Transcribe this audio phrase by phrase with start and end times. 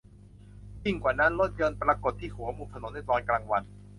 [0.83, 3.63] ยิ่งกว่านั้น รถยนต์ปรากฏที่หัวมุมถนนในตอนกลางวัน